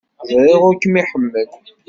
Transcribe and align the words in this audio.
Ẓriɣ 0.29 0.61
ur 0.67 0.75
kem-iḥemmel. 0.81 1.49